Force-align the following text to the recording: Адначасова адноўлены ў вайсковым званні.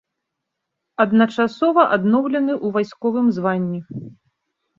Адначасова 1.03 1.81
адноўлены 1.99 2.53
ў 2.55 2.67
вайсковым 2.79 3.27
званні. 3.37 3.81